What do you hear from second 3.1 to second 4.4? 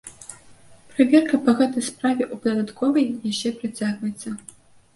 яшчэ працягваецца.